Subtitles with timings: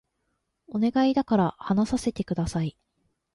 [0.69, 2.75] お願いだから話させて下さい